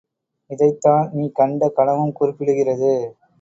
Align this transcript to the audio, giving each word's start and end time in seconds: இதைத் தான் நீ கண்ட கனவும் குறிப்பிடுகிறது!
இதைத் 0.49 0.79
தான் 0.79 1.05
நீ 1.13 1.25
கண்ட 1.31 1.69
கனவும் 1.77 2.15
குறிப்பிடுகிறது! 2.19 2.93